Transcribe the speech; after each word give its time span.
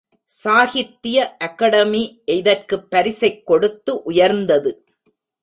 சாகித்திய 0.31 1.17
academy, 1.39 2.01
இதற்குப் 2.31 2.89
பரிசைக் 2.89 3.45
கொடுத்து 3.45 4.03
உயர்ந்தது! 4.03 4.73